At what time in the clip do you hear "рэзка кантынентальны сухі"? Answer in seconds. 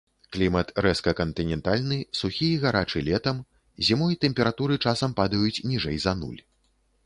0.85-2.49